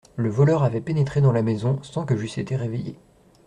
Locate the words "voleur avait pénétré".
0.31-1.21